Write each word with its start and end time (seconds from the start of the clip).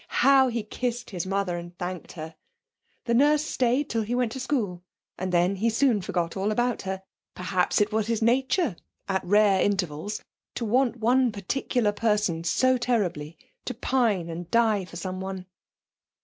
How 0.25 0.47
he 0.47 0.63
kissed 0.63 1.11
his 1.11 1.27
mother, 1.27 1.57
and 1.59 1.77
thanked 1.77 2.13
her! 2.13 2.33
The 3.05 3.13
nurse 3.13 3.45
stayed 3.45 3.87
till 3.87 4.01
he 4.01 4.15
went 4.15 4.31
to 4.31 4.39
school 4.39 4.81
and 5.15 5.31
then 5.31 5.57
he 5.57 5.69
soon 5.69 6.01
forgot 6.01 6.35
all 6.35 6.51
about 6.51 6.81
her. 6.89 7.03
Perhaps 7.35 7.79
it 7.79 7.91
was 7.93 8.07
in 8.07 8.13
his 8.13 8.21
nature 8.23 8.77
at 9.07 9.23
rare 9.23 9.61
intervals 9.61 10.23
to 10.55 10.65
want 10.65 10.95
one 10.97 11.31
particular 11.31 11.91
person 11.91 12.43
so 12.43 12.79
terribly, 12.79 13.37
to 13.65 13.75
pine 13.75 14.27
and 14.27 14.49
die 14.49 14.85
for 14.85 14.95
someone! 14.95 15.45